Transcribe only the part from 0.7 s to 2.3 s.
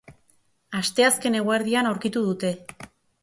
Asteazken eguerdian aurkitu